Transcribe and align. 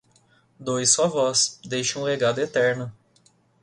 Doe 0.69 0.83
sua 0.87 1.05
voz, 1.05 1.59
deixe 1.63 1.99
um 1.99 2.03
legado 2.03 2.39
eterno 2.39 2.91